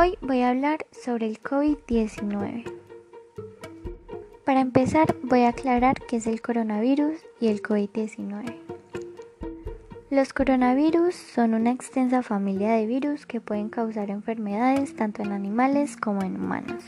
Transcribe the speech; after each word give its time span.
Hoy 0.00 0.16
voy 0.20 0.42
a 0.42 0.50
hablar 0.50 0.86
sobre 0.92 1.26
el 1.26 1.42
COVID-19. 1.42 2.72
Para 4.44 4.60
empezar, 4.60 5.16
voy 5.24 5.40
a 5.40 5.48
aclarar 5.48 5.96
qué 6.06 6.18
es 6.18 6.28
el 6.28 6.40
coronavirus 6.40 7.16
y 7.40 7.48
el 7.48 7.60
COVID-19. 7.60 8.54
Los 10.10 10.32
coronavirus 10.32 11.16
son 11.16 11.54
una 11.54 11.72
extensa 11.72 12.22
familia 12.22 12.74
de 12.74 12.86
virus 12.86 13.26
que 13.26 13.40
pueden 13.40 13.70
causar 13.70 14.10
enfermedades 14.10 14.94
tanto 14.94 15.22
en 15.22 15.32
animales 15.32 15.96
como 15.96 16.22
en 16.22 16.36
humanos. 16.36 16.84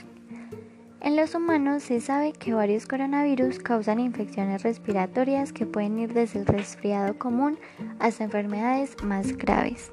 En 1.00 1.16
los 1.16 1.34
humanos 1.34 1.82
se 1.82 2.00
sabe 2.00 2.32
que 2.32 2.54
varios 2.54 2.86
coronavirus 2.86 3.58
causan 3.58 3.98
infecciones 3.98 4.62
respiratorias 4.62 5.52
que 5.52 5.66
pueden 5.66 5.98
ir 5.98 6.14
desde 6.14 6.38
el 6.38 6.46
resfriado 6.46 7.18
común 7.18 7.58
hasta 7.98 8.22
enfermedades 8.22 8.94
más 9.02 9.36
graves. 9.36 9.90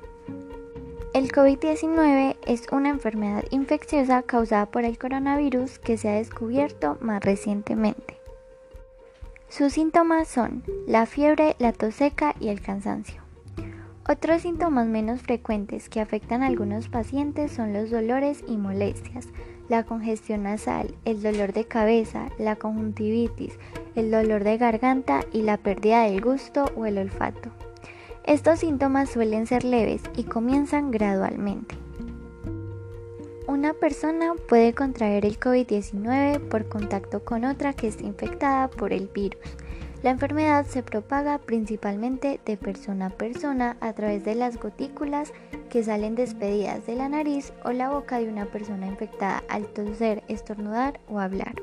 El 1.17 1.31
COVID-19 1.31 2.35
es 2.45 2.67
una 2.71 2.89
enfermedad 2.89 3.43
infecciosa 3.49 4.21
causada 4.21 4.67
por 4.67 4.85
el 4.85 4.99
coronavirus 4.99 5.79
que 5.79 5.97
se 5.97 6.09
ha 6.09 6.13
descubierto 6.13 6.99
más 7.01 7.23
recientemente. 7.23 8.19
Sus 9.49 9.73
síntomas 9.73 10.27
son 10.27 10.63
la 10.85 11.07
fiebre, 11.07 11.55
la 11.57 11.73
tos 11.73 11.95
seca 11.95 12.35
y 12.39 12.49
el 12.49 12.61
cansancio. 12.61 13.23
Otros 14.07 14.43
síntomas 14.43 14.85
menos 14.85 15.23
frecuentes 15.23 15.89
que 15.89 16.01
afectan 16.01 16.43
a 16.43 16.45
algunos 16.45 16.87
pacientes 16.87 17.51
son 17.51 17.73
los 17.73 17.89
dolores 17.89 18.43
y 18.47 18.57
molestias, 18.57 19.25
la 19.69 19.85
congestión 19.85 20.43
nasal, 20.43 20.93
el 21.03 21.23
dolor 21.23 21.51
de 21.51 21.65
cabeza, 21.65 22.29
la 22.37 22.57
conjuntivitis, 22.57 23.57
el 23.95 24.11
dolor 24.11 24.43
de 24.43 24.59
garganta 24.59 25.21
y 25.33 25.41
la 25.41 25.57
pérdida 25.57 26.03
del 26.03 26.21
gusto 26.21 26.65
o 26.75 26.85
el 26.85 26.99
olfato. 26.99 27.49
Estos 28.27 28.59
síntomas 28.59 29.09
suelen 29.09 29.47
ser 29.47 29.63
leves 29.63 30.01
y 30.15 30.25
comienzan 30.25 30.91
gradualmente. 30.91 31.75
Una 33.47 33.73
persona 33.73 34.33
puede 34.47 34.73
contraer 34.73 35.25
el 35.25 35.39
COVID-19 35.39 36.47
por 36.49 36.67
contacto 36.67 37.23
con 37.23 37.45
otra 37.45 37.73
que 37.73 37.87
esté 37.87 38.05
infectada 38.05 38.67
por 38.67 38.93
el 38.93 39.07
virus 39.07 39.39
la 40.03 40.11
enfermedad 40.11 40.65
se 40.65 40.83
propaga 40.83 41.39
principalmente 41.39 42.39
de 42.45 42.55
persona 42.55 43.07
a 43.07 43.09
persona 43.09 43.77
a 43.81 43.93
través 43.93 44.23
de 44.23 44.35
las 44.35 44.57
gotículas 44.57 45.33
que 45.69 45.83
salen 45.83 46.15
despedidas 46.15 46.85
de 46.85 46.95
la 46.95 47.09
nariz 47.09 47.51
o 47.65 47.71
la 47.71 47.89
boca 47.89 48.19
de 48.19 48.29
una 48.29 48.45
persona 48.45 48.87
infectada 48.87 49.43
al 49.49 49.65
toser, 49.67 50.23
estornudar 50.27 50.99
o 51.09 51.19
hablar. 51.19 51.55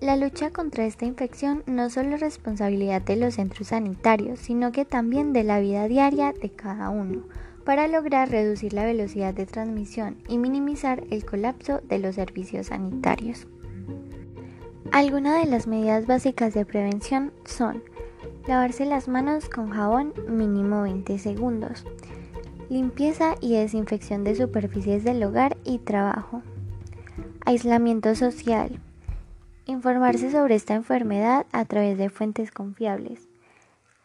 La 0.00 0.16
lucha 0.16 0.50
contra 0.50 0.86
esta 0.86 1.04
infección 1.04 1.62
no 1.66 1.90
solo 1.90 2.14
es 2.14 2.20
responsabilidad 2.20 3.02
de 3.02 3.16
los 3.16 3.34
centros 3.34 3.68
sanitarios, 3.68 4.38
sino 4.38 4.72
que 4.72 4.86
también 4.86 5.34
de 5.34 5.44
la 5.44 5.60
vida 5.60 5.88
diaria 5.88 6.32
de 6.32 6.48
cada 6.48 6.88
uno, 6.88 7.24
para 7.66 7.86
lograr 7.86 8.30
reducir 8.30 8.72
la 8.72 8.86
velocidad 8.86 9.34
de 9.34 9.44
transmisión 9.44 10.16
y 10.26 10.38
minimizar 10.38 11.04
el 11.10 11.26
colapso 11.26 11.82
de 11.86 11.98
los 11.98 12.14
servicios 12.14 12.68
sanitarios. 12.68 13.46
Algunas 14.90 15.44
de 15.44 15.50
las 15.50 15.66
medidas 15.66 16.06
básicas 16.06 16.54
de 16.54 16.64
prevención 16.64 17.30
son 17.44 17.82
lavarse 18.48 18.86
las 18.86 19.06
manos 19.06 19.50
con 19.50 19.68
jabón 19.68 20.14
mínimo 20.26 20.80
20 20.80 21.18
segundos, 21.18 21.84
limpieza 22.70 23.34
y 23.42 23.52
desinfección 23.52 24.24
de 24.24 24.34
superficies 24.34 25.04
del 25.04 25.22
hogar 25.22 25.58
y 25.62 25.76
trabajo, 25.78 26.40
aislamiento 27.44 28.14
social, 28.14 28.80
informarse 29.70 30.30
sobre 30.30 30.54
esta 30.54 30.74
enfermedad 30.74 31.46
a 31.52 31.64
través 31.64 31.96
de 31.98 32.10
fuentes 32.10 32.50
confiables 32.50 33.28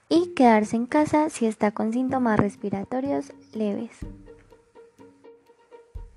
y 0.10 0.34
quedarse 0.36 0.76
en 0.76 0.86
casa 0.86 1.30
si 1.30 1.46
está 1.46 1.72
con 1.72 1.92
síntomas 1.92 2.40
respiratorios 2.40 3.34
leves. 3.54 4.00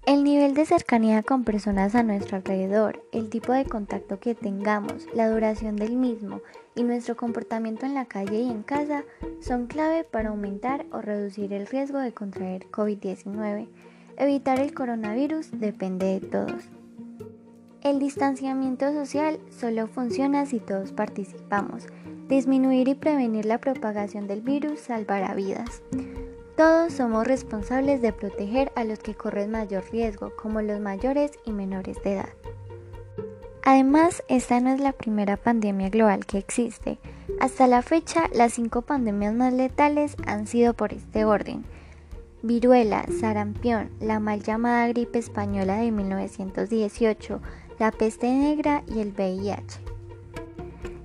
El 0.06 0.24
nivel 0.24 0.54
de 0.54 0.64
cercanía 0.64 1.22
con 1.22 1.44
personas 1.44 1.94
a 1.94 2.02
nuestro 2.02 2.38
alrededor, 2.38 3.04
el 3.12 3.28
tipo 3.28 3.52
de 3.52 3.66
contacto 3.66 4.18
que 4.18 4.34
tengamos, 4.34 5.06
la 5.12 5.28
duración 5.28 5.76
del 5.76 5.96
mismo 5.96 6.40
y 6.74 6.82
nuestro 6.82 7.14
comportamiento 7.14 7.84
en 7.84 7.92
la 7.92 8.06
calle 8.06 8.40
y 8.40 8.48
en 8.48 8.62
casa 8.62 9.04
son 9.40 9.66
clave 9.66 10.04
para 10.04 10.30
aumentar 10.30 10.86
o 10.92 11.02
reducir 11.02 11.52
el 11.52 11.66
riesgo 11.66 11.98
de 11.98 12.14
contraer 12.14 12.70
COVID-19. 12.70 13.68
Evitar 14.16 14.60
el 14.60 14.72
coronavirus 14.72 15.50
depende 15.60 16.18
de 16.18 16.26
todos. 16.26 16.77
El 17.82 18.00
distanciamiento 18.00 18.92
social 18.92 19.38
solo 19.50 19.86
funciona 19.86 20.46
si 20.46 20.58
todos 20.58 20.90
participamos. 20.90 21.86
Disminuir 22.28 22.88
y 22.88 22.94
prevenir 22.94 23.46
la 23.46 23.58
propagación 23.58 24.26
del 24.26 24.40
virus 24.40 24.80
salvará 24.80 25.32
vidas. 25.34 25.82
Todos 26.56 26.92
somos 26.92 27.24
responsables 27.24 28.02
de 28.02 28.12
proteger 28.12 28.72
a 28.74 28.82
los 28.82 28.98
que 28.98 29.14
corren 29.14 29.52
mayor 29.52 29.84
riesgo, 29.92 30.32
como 30.34 30.60
los 30.60 30.80
mayores 30.80 31.30
y 31.44 31.52
menores 31.52 32.02
de 32.02 32.14
edad. 32.14 32.28
Además, 33.62 34.24
esta 34.28 34.58
no 34.58 34.70
es 34.70 34.80
la 34.80 34.92
primera 34.92 35.36
pandemia 35.36 35.88
global 35.88 36.26
que 36.26 36.38
existe. 36.38 36.98
Hasta 37.38 37.68
la 37.68 37.82
fecha, 37.82 38.28
las 38.34 38.54
cinco 38.54 38.82
pandemias 38.82 39.34
más 39.34 39.52
letales 39.52 40.16
han 40.26 40.48
sido 40.48 40.74
por 40.74 40.92
este 40.92 41.24
orden. 41.24 41.64
Viruela, 42.42 43.04
sarampión, 43.20 43.90
la 44.00 44.20
mal 44.20 44.42
llamada 44.42 44.88
gripe 44.88 45.18
española 45.18 45.76
de 45.76 45.92
1918, 45.92 47.40
la 47.78 47.92
peste 47.92 48.32
negra 48.32 48.82
y 48.86 49.00
el 49.00 49.12
VIH. 49.12 49.80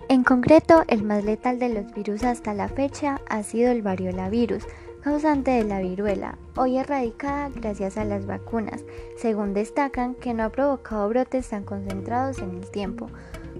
En 0.10 0.24
concreto, 0.24 0.84
el 0.88 1.04
más 1.04 1.24
letal 1.24 1.60
de 1.60 1.70
los 1.70 1.94
virus 1.94 2.24
hasta 2.24 2.54
la 2.54 2.68
fecha 2.68 3.22
ha 3.30 3.44
sido 3.44 3.72
el 3.72 3.82
variola 3.82 4.30
virus, 4.30 4.64
causante 5.04 5.52
de 5.52 5.64
la 5.64 5.80
viruela, 5.80 6.38
hoy 6.56 6.78
erradicada 6.78 7.50
gracias 7.50 7.98
a 7.98 8.06
las 8.06 8.26
vacunas, 8.26 8.84
según 9.18 9.54
destacan 9.54 10.16
que 10.16 10.34
no 10.34 10.44
ha 10.44 10.50
provocado 10.50 11.10
brotes 11.10 11.50
tan 11.50 11.64
concentrados 11.64 12.40
en 12.40 12.52
el 12.52 12.70
tiempo, 12.70 13.10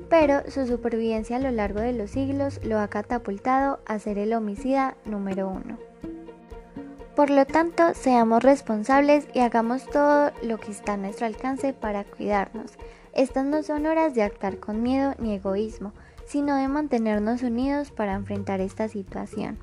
pero 0.09 0.41
su 0.50 0.66
supervivencia 0.68 1.38
a 1.38 1.40
lo 1.40 1.51
largo 1.51 1.81
de 1.81 1.94
los 1.94 2.12
siglos 2.12 2.59
lo 2.63 2.80
ha 2.80 2.88
catapultado 2.88 3.80
a 3.85 4.00
ser 4.00 4.18
el 4.18 4.34
homicida 4.34 4.95
número 5.06 5.50
uno. 5.50 5.78
Por 7.16 7.30
lo 7.30 7.45
tanto, 7.45 7.94
seamos 7.94 8.41
responsables 8.41 9.28
y 9.34 9.40
hagamos 9.40 9.85
todo 9.85 10.31
lo 10.41 10.59
que 10.59 10.72
está 10.72 10.94
a 10.94 10.97
nuestro 10.97 11.28
alcance 11.28 11.74
para 11.74 12.03
cuidarnos. 12.06 12.72
Estas 13.13 13.46
no 13.46 13.62
son 13.62 13.85
horas 13.85 14.16
de 14.16 14.24
actuar 14.24 14.59
con 14.59 14.81
miedo 14.81 15.13
ni 15.19 15.34
egoísmo, 15.34 15.94
sino 16.25 16.56
de 16.56 16.68
mantenernos 16.68 17.44
unidos 17.44 17.91
para 17.91 18.13
enfrentar 18.13 18.59
esta 18.59 18.88
situación. 18.88 19.59